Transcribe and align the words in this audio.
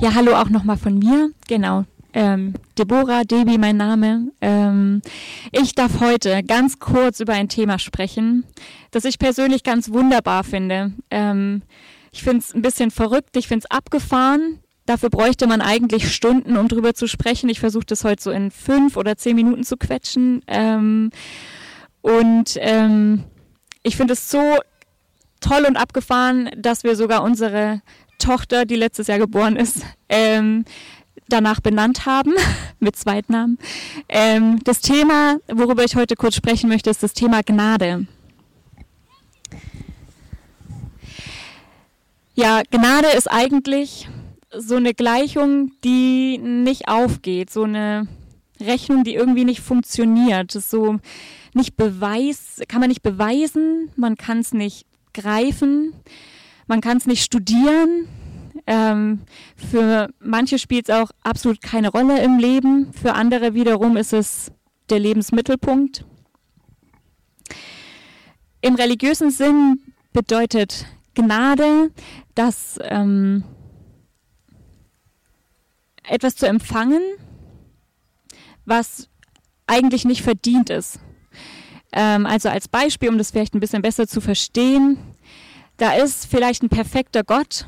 Ja, 0.00 0.14
hallo 0.14 0.36
auch 0.36 0.48
nochmal 0.48 0.76
von 0.76 0.96
mir. 0.96 1.32
Genau. 1.48 1.84
Ähm, 2.12 2.54
Deborah, 2.78 3.24
Debi, 3.24 3.58
mein 3.58 3.76
Name. 3.76 4.30
Ähm, 4.40 5.02
ich 5.50 5.74
darf 5.74 5.98
heute 5.98 6.44
ganz 6.44 6.78
kurz 6.78 7.18
über 7.18 7.32
ein 7.32 7.48
Thema 7.48 7.80
sprechen, 7.80 8.44
das 8.92 9.04
ich 9.04 9.18
persönlich 9.18 9.64
ganz 9.64 9.90
wunderbar 9.90 10.44
finde. 10.44 10.92
Ähm, 11.10 11.62
ich 12.12 12.22
finde 12.22 12.38
es 12.38 12.54
ein 12.54 12.62
bisschen 12.62 12.92
verrückt, 12.92 13.36
ich 13.36 13.48
finde 13.48 13.66
es 13.68 13.76
abgefahren. 13.76 14.60
Dafür 14.86 15.10
bräuchte 15.10 15.48
man 15.48 15.60
eigentlich 15.60 16.14
Stunden, 16.14 16.56
um 16.56 16.68
drüber 16.68 16.94
zu 16.94 17.08
sprechen. 17.08 17.48
Ich 17.48 17.58
versuche 17.58 17.86
das 17.86 18.04
heute 18.04 18.22
so 18.22 18.30
in 18.30 18.52
fünf 18.52 18.96
oder 18.96 19.16
zehn 19.16 19.34
Minuten 19.34 19.64
zu 19.64 19.76
quetschen. 19.76 20.42
Ähm, 20.46 21.10
und 22.02 22.56
ähm, 22.60 23.24
ich 23.82 23.96
finde 23.96 24.12
es 24.12 24.30
so 24.30 24.58
toll 25.40 25.64
und 25.66 25.76
abgefahren, 25.76 26.50
dass 26.56 26.84
wir 26.84 26.94
sogar 26.94 27.24
unsere 27.24 27.82
Tochter, 28.18 28.64
die 28.64 28.76
letztes 28.76 29.06
Jahr 29.06 29.18
geboren 29.18 29.56
ist, 29.56 29.82
ähm, 30.08 30.64
danach 31.28 31.60
benannt 31.60 32.06
haben, 32.06 32.34
mit 32.80 32.96
Zweitnamen. 32.96 33.58
Ähm, 34.08 34.60
das 34.64 34.80
Thema, 34.80 35.38
worüber 35.48 35.84
ich 35.84 35.96
heute 35.96 36.16
kurz 36.16 36.34
sprechen 36.34 36.68
möchte, 36.68 36.90
ist 36.90 37.02
das 37.02 37.12
Thema 37.12 37.42
Gnade. 37.42 38.06
Ja, 42.34 42.62
Gnade 42.70 43.08
ist 43.16 43.30
eigentlich 43.30 44.08
so 44.56 44.76
eine 44.76 44.94
Gleichung, 44.94 45.72
die 45.84 46.38
nicht 46.38 46.88
aufgeht, 46.88 47.50
so 47.50 47.64
eine 47.64 48.06
Rechnung, 48.60 49.04
die 49.04 49.14
irgendwie 49.14 49.44
nicht 49.44 49.60
funktioniert. 49.60 50.54
Das 50.54 50.64
ist 50.64 50.70
so 50.70 50.98
nicht 51.54 51.76
beweis, 51.76 52.60
kann 52.68 52.80
man 52.80 52.88
nicht 52.88 53.02
beweisen, 53.02 53.90
man 53.96 54.16
kann 54.16 54.38
es 54.38 54.52
nicht 54.52 54.86
greifen, 55.14 55.92
man 56.68 56.80
kann 56.80 56.98
es 56.98 57.06
nicht 57.06 57.24
studieren. 57.24 58.06
Ähm, 58.66 59.22
für 59.56 60.10
manche 60.20 60.58
spielt 60.58 60.88
es 60.88 60.94
auch 60.94 61.10
absolut 61.22 61.62
keine 61.62 61.88
Rolle 61.88 62.22
im 62.22 62.38
Leben, 62.38 62.92
für 62.92 63.14
andere 63.14 63.54
wiederum 63.54 63.96
ist 63.96 64.12
es 64.12 64.52
der 64.90 64.98
Lebensmittelpunkt. 64.98 66.04
Im 68.60 68.74
religiösen 68.74 69.30
Sinn 69.30 69.80
bedeutet 70.12 70.86
Gnade, 71.14 71.90
dass 72.34 72.78
ähm, 72.82 73.44
etwas 76.02 76.36
zu 76.36 76.46
empfangen, 76.46 77.02
was 78.64 79.08
eigentlich 79.66 80.04
nicht 80.04 80.22
verdient 80.22 80.70
ist. 80.70 81.00
Ähm, 81.92 82.26
also 82.26 82.48
als 82.48 82.68
Beispiel, 82.68 83.08
um 83.08 83.18
das 83.18 83.30
vielleicht 83.30 83.54
ein 83.54 83.60
bisschen 83.60 83.82
besser 83.82 84.06
zu 84.06 84.20
verstehen, 84.20 84.98
da 85.78 85.94
ist 85.94 86.26
vielleicht 86.26 86.62
ein 86.62 86.68
perfekter 86.68 87.24
Gott, 87.24 87.66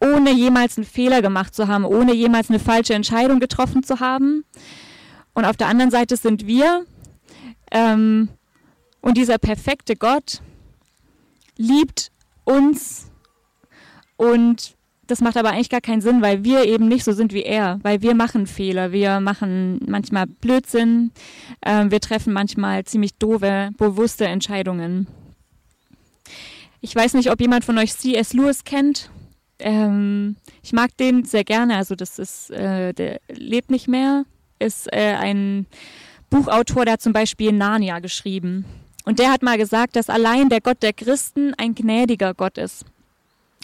ohne 0.00 0.32
jemals 0.32 0.76
einen 0.76 0.86
Fehler 0.86 1.22
gemacht 1.22 1.54
zu 1.54 1.66
haben, 1.66 1.84
ohne 1.84 2.14
jemals 2.14 2.50
eine 2.50 2.60
falsche 2.60 2.94
Entscheidung 2.94 3.40
getroffen 3.40 3.82
zu 3.82 4.00
haben. 4.00 4.44
Und 5.32 5.44
auf 5.44 5.56
der 5.56 5.68
anderen 5.68 5.90
Seite 5.90 6.16
sind 6.16 6.46
wir. 6.46 6.84
Ähm, 7.70 8.28
und 9.00 9.16
dieser 9.16 9.38
perfekte 9.38 9.96
Gott 9.96 10.40
liebt 11.56 12.10
uns 12.44 13.10
und 14.16 14.74
das 15.06 15.20
macht 15.20 15.36
aber 15.36 15.50
eigentlich 15.50 15.70
gar 15.70 15.80
keinen 15.80 16.00
Sinn, 16.00 16.22
weil 16.22 16.44
wir 16.44 16.64
eben 16.64 16.88
nicht 16.88 17.04
so 17.04 17.12
sind 17.12 17.32
wie 17.34 17.42
er, 17.42 17.78
weil 17.82 18.00
wir 18.00 18.14
machen 18.14 18.46
Fehler, 18.46 18.92
wir 18.92 19.20
machen 19.20 19.80
manchmal 19.86 20.26
Blödsinn, 20.26 21.12
äh, 21.60 21.84
wir 21.88 22.00
treffen 22.00 22.32
manchmal 22.32 22.84
ziemlich 22.84 23.14
doofe, 23.16 23.70
bewusste 23.76 24.26
Entscheidungen. 24.26 25.06
Ich 26.84 26.94
weiß 26.94 27.14
nicht, 27.14 27.30
ob 27.30 27.40
jemand 27.40 27.64
von 27.64 27.78
euch 27.78 27.96
C.S. 27.96 28.34
Lewis 28.34 28.62
kennt. 28.62 29.08
Ähm, 29.58 30.36
ich 30.62 30.74
mag 30.74 30.94
den 30.98 31.24
sehr 31.24 31.42
gerne, 31.42 31.78
also 31.78 31.94
das 31.94 32.18
ist, 32.18 32.50
äh, 32.50 32.92
der 32.92 33.22
lebt 33.28 33.70
nicht 33.70 33.88
mehr, 33.88 34.26
ist 34.58 34.92
äh, 34.92 35.14
ein 35.18 35.64
Buchautor, 36.28 36.84
der 36.84 36.92
hat 36.92 37.00
zum 37.00 37.14
Beispiel 37.14 37.52
Narnia 37.52 38.00
geschrieben. 38.00 38.66
Und 39.06 39.18
der 39.18 39.32
hat 39.32 39.42
mal 39.42 39.56
gesagt, 39.56 39.96
dass 39.96 40.10
allein 40.10 40.50
der 40.50 40.60
Gott 40.60 40.82
der 40.82 40.92
Christen 40.92 41.54
ein 41.54 41.74
gnädiger 41.74 42.34
Gott 42.34 42.58
ist. 42.58 42.84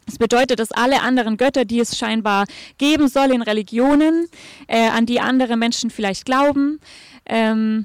Das 0.06 0.16
bedeutet, 0.16 0.58
dass 0.58 0.72
alle 0.72 1.02
anderen 1.02 1.36
Götter, 1.36 1.66
die 1.66 1.80
es 1.80 1.98
scheinbar 1.98 2.46
geben 2.78 3.06
soll 3.06 3.32
in 3.32 3.42
Religionen, 3.42 4.28
äh, 4.66 4.88
an 4.88 5.04
die 5.04 5.20
andere 5.20 5.58
Menschen 5.58 5.90
vielleicht 5.90 6.24
glauben, 6.24 6.80
ähm, 7.26 7.84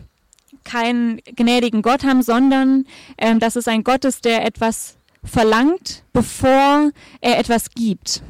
keinen 0.63 1.17
gnädigen 1.35 1.81
Gott 1.81 2.05
haben, 2.05 2.21
sondern 2.21 2.85
ähm, 3.17 3.41
dass 3.41 3.57
es 3.57 3.67
ein 3.67 3.83
Gott 3.83 4.05
ist, 4.05 4.23
der 4.23 4.45
etwas 4.45 4.95
verlangt, 5.25 6.03
bevor 6.13 6.91
er 7.21 7.39
etwas 7.39 7.71
gibt. 7.71 8.21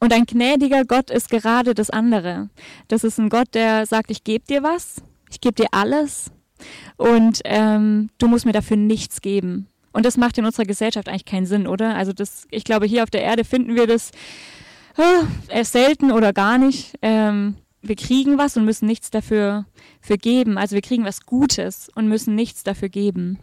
Und 0.00 0.12
ein 0.12 0.26
gnädiger 0.26 0.84
Gott 0.84 1.10
ist 1.10 1.30
gerade 1.30 1.74
das 1.74 1.90
andere. 1.90 2.50
Das 2.88 3.04
ist 3.04 3.18
ein 3.18 3.28
Gott, 3.28 3.48
der 3.54 3.86
sagt, 3.86 4.10
ich 4.10 4.24
gebe 4.24 4.44
dir 4.46 4.62
was, 4.62 4.96
ich 5.30 5.40
gebe 5.40 5.54
dir 5.54 5.68
alles 5.72 6.30
und 6.96 7.40
ähm, 7.44 8.10
du 8.18 8.28
musst 8.28 8.46
mir 8.46 8.52
dafür 8.52 8.76
nichts 8.76 9.20
geben. 9.20 9.66
Und 9.92 10.04
das 10.04 10.16
macht 10.16 10.36
in 10.38 10.44
unserer 10.44 10.66
Gesellschaft 10.66 11.08
eigentlich 11.08 11.24
keinen 11.24 11.46
Sinn, 11.46 11.66
oder? 11.66 11.94
Also 11.94 12.12
das, 12.12 12.46
ich 12.50 12.64
glaube, 12.64 12.86
hier 12.86 13.02
auf 13.02 13.10
der 13.10 13.22
Erde 13.22 13.44
finden 13.44 13.76
wir 13.76 13.86
das 13.86 14.10
äh, 15.48 15.64
selten 15.64 16.10
oder 16.10 16.32
gar 16.32 16.58
nicht. 16.58 16.98
Ähm, 17.00 17.56
wir 17.80 17.96
kriegen 17.96 18.38
was 18.38 18.56
und 18.56 18.64
müssen 18.64 18.86
nichts 18.86 19.10
dafür 19.10 19.66
für 20.00 20.18
geben. 20.18 20.58
Also 20.58 20.74
wir 20.74 20.82
kriegen 20.82 21.04
was 21.04 21.26
Gutes 21.26 21.90
und 21.94 22.08
müssen 22.08 22.34
nichts 22.34 22.64
dafür 22.64 22.88
geben. 22.88 23.38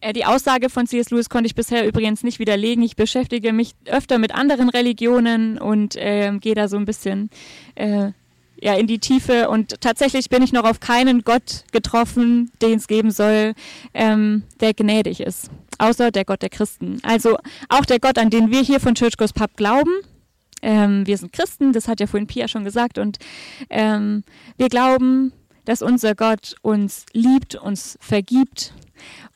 Äh, 0.00 0.12
die 0.12 0.24
Aussage 0.24 0.70
von 0.70 0.86
C.S. 0.86 1.10
Lewis 1.10 1.28
konnte 1.28 1.46
ich 1.46 1.54
bisher 1.54 1.86
übrigens 1.86 2.22
nicht 2.22 2.38
widerlegen. 2.38 2.82
Ich 2.82 2.96
beschäftige 2.96 3.52
mich 3.52 3.74
öfter 3.86 4.18
mit 4.18 4.34
anderen 4.34 4.68
Religionen 4.68 5.58
und 5.58 5.96
äh, 5.96 6.32
gehe 6.40 6.54
da 6.54 6.68
so 6.68 6.76
ein 6.76 6.84
bisschen 6.84 7.30
äh, 7.74 8.12
ja, 8.60 8.74
in 8.74 8.86
die 8.86 8.98
Tiefe. 8.98 9.48
Und 9.48 9.80
tatsächlich 9.80 10.28
bin 10.28 10.42
ich 10.42 10.52
noch 10.52 10.64
auf 10.64 10.80
keinen 10.80 11.22
Gott 11.22 11.64
getroffen, 11.72 12.50
den 12.62 12.78
es 12.78 12.86
geben 12.86 13.10
soll, 13.10 13.54
ähm, 13.94 14.44
der 14.60 14.74
gnädig 14.74 15.20
ist. 15.20 15.50
Außer 15.78 16.10
der 16.10 16.24
Gott 16.24 16.42
der 16.42 16.50
Christen. 16.50 17.00
Also 17.02 17.38
auch 17.68 17.86
der 17.86 18.00
Gott, 18.00 18.18
an 18.18 18.30
den 18.30 18.50
wir 18.50 18.60
hier 18.60 18.80
von 18.80 18.94
Church 18.94 19.16
Goes 19.16 19.32
Pub 19.32 19.56
glauben. 19.56 19.90
Ähm, 20.62 21.06
wir 21.06 21.16
sind 21.16 21.32
Christen, 21.32 21.72
das 21.72 21.88
hat 21.88 22.00
ja 22.00 22.06
vorhin 22.06 22.26
Pia 22.26 22.48
schon 22.48 22.64
gesagt. 22.64 22.98
Und 22.98 23.18
ähm, 23.70 24.24
wir 24.58 24.68
glauben, 24.68 25.32
dass 25.70 25.82
unser 25.82 26.16
Gott 26.16 26.56
uns 26.62 27.06
liebt, 27.12 27.54
uns 27.54 27.96
vergibt 28.00 28.74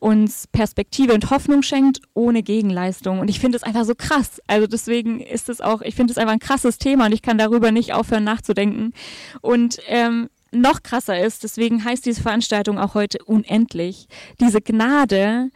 uns 0.01 0.47
Perspektive 0.49 1.15
und 1.15 1.31
Hoffnung 1.31 1.63
schenkt 1.63 2.01
ohne 2.13 2.43
Gegenleistung. 2.43 3.21
Und 3.21 3.29
ich 3.29 3.41
finde 3.41 3.57
es 3.57 3.63
einfach 3.63 3.85
so 3.85 3.95
krass. 3.95 4.41
Also 4.47 4.67
deswegen 4.67 5.21
ist 5.21 5.49
es 5.49 5.63
auch, 5.63 5.81
ich 5.81 5.95
finde 5.95 6.11
es 6.13 6.19
einfach 6.19 6.35
ein 6.35 6.41
krasses 6.41 6.77
Thema 6.77 7.07
und 7.07 7.13
ich 7.13 7.23
kann 7.23 7.39
darüber 7.39 7.71
nicht 7.71 7.95
aufhören 7.95 8.25
nachzudenken. 8.25 8.93
Und 9.41 9.79
ähm, 9.87 10.29
noch 10.51 10.83
krasser 10.83 11.19
ist, 11.19 11.45
deswegen 11.45 11.85
heißt 11.85 12.05
diese 12.05 12.21
Veranstaltung 12.21 12.79
auch 12.79 12.95
heute 12.95 13.19
unendlich. 13.25 14.09
Diese 14.41 14.61
Gnade, 14.61 15.51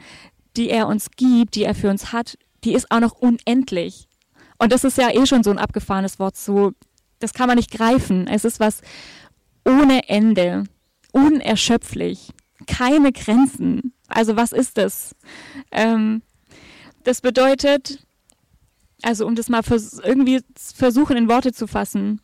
die 0.56 0.70
er 0.70 0.86
uns 0.86 1.10
gibt, 1.16 1.56
die 1.56 1.64
er 1.64 1.74
für 1.74 1.90
uns 1.90 2.12
hat, 2.12 2.38
die 2.64 2.72
ist 2.72 2.90
auch 2.90 3.00
noch 3.00 3.12
unendlich. 3.12 4.08
Und 4.58 4.72
das 4.72 4.84
ist 4.84 4.96
ja 4.96 5.10
eh 5.10 5.26
schon 5.26 5.42
so 5.42 5.50
ein 5.50 5.58
abgefahrenes 5.58 6.18
Wort, 6.18 6.36
so, 6.36 6.72
das 7.18 7.34
kann 7.34 7.48
man 7.48 7.56
nicht 7.56 7.72
greifen. 7.72 8.26
Es 8.28 8.46
ist 8.46 8.60
was 8.60 8.80
ohne 9.68 10.08
Ende, 10.08 10.64
unerschöpflich, 11.12 12.30
keine 12.66 13.12
Grenzen. 13.12 13.92
Also 14.08 14.36
was 14.36 14.52
ist 14.52 14.78
das? 14.78 15.14
Ähm, 15.70 16.22
das 17.04 17.20
bedeutet, 17.20 18.04
also 19.02 19.26
um 19.26 19.34
das 19.34 19.48
mal 19.48 19.62
vers 19.62 20.00
irgendwie 20.02 20.40
versuchen 20.56 21.16
in 21.16 21.28
Worte 21.28 21.52
zu 21.52 21.66
fassen, 21.66 22.20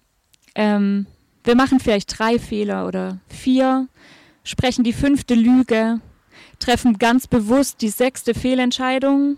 ähm, 0.55 1.07
wir 1.45 1.55
machen 1.55 1.79
vielleicht 1.79 2.19
drei 2.19 2.39
Fehler 2.39 2.87
oder 2.87 3.21
vier, 3.29 3.89
sprechen 4.45 4.83
die 4.83 4.95
fünfte 4.95 5.35
Lüge, 5.35 6.01
treffen 6.59 6.99
ganz 6.99 7.27
bewusst 7.27 7.83
die 7.83 7.91
sechste 7.91 8.33
Fehlentscheidung 8.35 9.37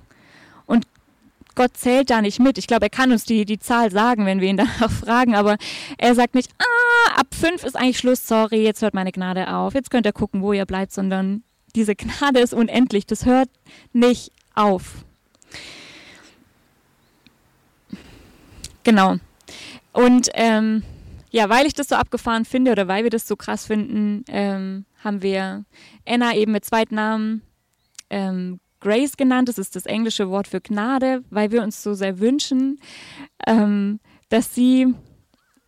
Gott 1.57 1.77
zählt 1.77 2.11
da 2.11 2.23
nicht 2.23 2.39
mit. 2.39 2.59
Ich 2.59 2.69
glaube, 2.69 2.87
er 2.87 2.91
kann 2.91 3.11
uns 3.11 3.25
die, 3.25 3.45
die 3.45 3.59
Zahl 3.59 3.91
sagen, 3.91 4.27
wenn 4.27 4.41
wir 4.41 4.49
ihn 4.49 4.57
danach 4.79 4.91
fragen, 4.91 5.35
aber 5.35 5.57
er 5.99 6.15
sagt 6.15 6.37
nicht, 6.37 6.51
ah, 6.59 7.21
ab 7.21 7.27
fünf 7.33 7.65
ist 7.65 7.77
eigentlich 7.77 7.99
Schluss, 7.99 8.27
sorry, 8.27 8.63
jetzt 8.63 8.83
hört 8.83 8.95
meine 8.95 9.11
Gnade 9.11 9.53
auf, 9.53 9.75
jetzt 9.75 9.91
könnt 9.91 10.07
ihr 10.07 10.13
gucken, 10.13 10.43
wo 10.43 10.53
ihr 10.53 10.67
bleibt, 10.67 10.93
sondern 10.93 11.43
diese 11.75 11.97
Gnade 11.97 12.39
ist 12.41 12.55
unendlich, 12.55 13.07
das 13.07 13.27
hört 13.27 13.49
nicht 13.93 14.31
auf. 14.55 15.05
Genau. 18.85 19.17
Und 19.93 20.29
ähm, 20.35 20.85
ja, 21.31 21.49
weil 21.49 21.67
ich 21.67 21.75
das 21.75 21.89
so 21.89 21.97
abgefahren 21.97 22.45
finde 22.45 22.71
oder 22.71 22.87
weil 22.87 23.03
wir 23.03 23.11
das 23.11 23.27
so 23.27 23.35
krass 23.35 23.67
finden, 23.67 24.25
ähm, 24.29 24.85
haben 25.03 25.23
wir 25.23 25.65
Anna 26.07 26.35
eben 26.35 26.53
mit 26.53 26.65
Zweitnamen 26.65 27.43
ähm, 28.11 28.61
Grace 28.81 29.17
genannt. 29.17 29.49
Das 29.49 29.59
ist 29.59 29.77
das 29.77 29.87
englische 29.87 30.31
Wort 30.31 30.49
für 30.49 30.61
Gnade, 30.61 31.23
weil 31.31 31.51
wir 31.51 31.63
uns 31.63 31.83
so 31.83 31.95
sehr 31.95 32.19
wünschen, 32.19 32.79
ähm, 33.47 34.01
dass 34.29 34.55
sie 34.55 34.95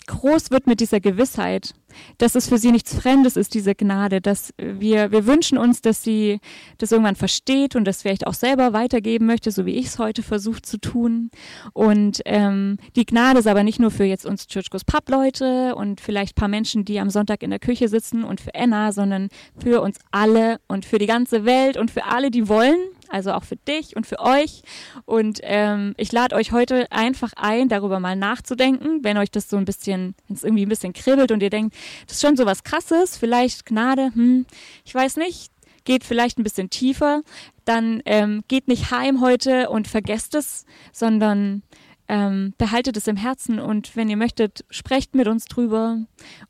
groß 0.09 0.51
wird 0.51 0.67
mit 0.67 0.81
dieser 0.81 0.99
Gewissheit, 0.99 1.75
dass 2.17 2.35
es 2.35 2.49
für 2.49 2.59
sie 2.59 2.73
nichts 2.73 2.95
Fremdes 2.95 3.37
ist, 3.37 3.55
diese 3.55 3.75
Gnade, 3.75 4.21
dass 4.21 4.53
wir, 4.57 5.13
wir 5.13 5.27
wünschen 5.27 5.59
uns, 5.59 5.81
dass 5.81 6.03
sie 6.03 6.41
das 6.79 6.91
irgendwann 6.91 7.15
versteht 7.15 7.77
und 7.77 7.85
das 7.85 8.03
vielleicht 8.03 8.27
auch 8.27 8.35
selber 8.35 8.73
weitergeben 8.73 9.27
möchte, 9.27 9.51
so 9.53 9.65
wie 9.67 9.75
ich 9.77 9.87
es 9.87 9.99
heute 9.99 10.23
versucht 10.23 10.67
zu 10.67 10.79
tun. 10.79 11.31
Und 11.73 12.21
ähm, 12.25 12.79
die 12.97 13.07
Gnade 13.07 13.39
ist 13.39 13.47
aber 13.47 13.63
nicht 13.63 13.79
nur 13.79 13.91
für 13.91 14.05
jetzt 14.05 14.27
uns 14.27 14.49
Church 14.49 14.71
Goes 14.71 14.85
Pub 14.85 15.09
Leute 15.09 15.75
und 15.77 16.01
vielleicht 16.01 16.35
paar 16.35 16.49
Menschen, 16.49 16.85
die 16.85 16.99
am 16.99 17.11
Sonntag 17.11 17.43
in 17.43 17.51
der 17.51 17.61
Küche 17.61 17.89
sitzen 17.89 18.25
und 18.25 18.41
für 18.41 18.55
Anna, 18.55 18.93
sondern 18.93 19.29
für 19.63 19.83
uns 19.83 19.99
alle 20.11 20.59
und 20.67 20.85
für 20.85 20.99
die 20.99 21.07
ganze 21.07 21.45
Welt 21.45 21.77
und 21.77 21.91
für 21.91 22.05
alle, 22.05 22.31
die 22.31 22.49
wollen 22.49 22.79
also 23.09 23.33
auch 23.33 23.45
für 23.45 23.57
dich 23.57 23.97
und 23.97 24.07
für 24.07 24.19
euch. 24.21 24.63
Und 25.05 25.41
ähm, 25.43 25.95
ich 25.97 26.13
lade 26.13 26.37
euch 26.37 26.53
heute 26.53 26.91
einfach 26.91 27.33
ein, 27.37 27.69
darüber 27.69 28.01
mal 28.01 28.17
nachzudenken, 28.17 29.03
wenn 29.03 29.19
euch 29.19 29.31
das 29.31 29.49
so 29.49 29.57
ein 29.57 29.65
bisschen, 29.65 30.15
wenn 30.27 30.37
es 30.37 30.45
irgendwie 30.45 30.67
ein 30.67 30.69
bisschen 30.69 30.93
kribbelt 30.93 31.33
und 31.33 31.43
ihr 31.43 31.51
denkt, 31.51 31.77
das 32.07 32.17
ist 32.17 32.23
schon 32.23 32.37
so 32.37 32.47
was 32.47 32.65
Krasses, 32.65 33.17
vielleicht 33.17 33.67
Gnade, 33.67 34.11
hm, 34.15 34.47
ich 34.85 34.95
weiß 34.95 35.17
nicht, 35.17 35.53
geht 35.85 36.05
vielleicht 36.05 36.39
ein 36.39 36.45
bisschen 36.45 36.71
tiefer, 36.71 37.23
dann 37.65 38.03
ähm, 38.05 38.45
geht 38.49 38.69
nicht 38.69 38.91
heim 38.91 39.21
heute 39.21 39.71
und 39.71 39.89
vergesst 39.89 40.35
es, 40.35 40.67
sondern 40.93 41.63
ähm, 42.09 42.55
behaltet 42.59 42.97
es 42.97 43.07
im 43.07 43.17
Herzen 43.17 43.59
und 43.59 43.95
wenn 43.97 44.09
ihr 44.09 44.17
möchtet, 44.17 44.65
sprecht 44.71 45.15
mit 45.15 45.29
uns 45.29 45.45
drüber 45.45 45.99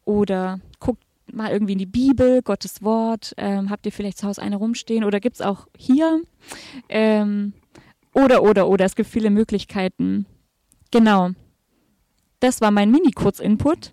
oder 0.05 0.61
guckt 0.81 1.03
mal 1.33 1.51
irgendwie 1.51 1.73
in 1.73 1.79
die 1.79 1.87
Bibel, 1.87 2.43
Gottes 2.43 2.83
Wort, 2.83 3.35
ähm, 3.37 3.71
habt 3.71 3.87
ihr 3.87 3.93
vielleicht 3.93 4.19
zu 4.19 4.27
Hause 4.27 4.43
eine 4.43 4.57
rumstehen 4.57 5.05
oder 5.05 5.21
gibt 5.21 5.37
es 5.37 5.43
auch 5.43 5.67
hier? 5.77 6.23
Ähm, 6.89 7.53
oder, 8.15 8.43
oder, 8.43 8.69
oder, 8.69 8.85
es 8.85 8.97
gibt 8.97 9.09
viele 9.09 9.31
Möglichkeiten. 9.31 10.27
Genau. 10.91 11.31
Das 12.41 12.61
war 12.61 12.71
mein 12.71 12.91
Mini-Kurz-Input. 12.91 13.93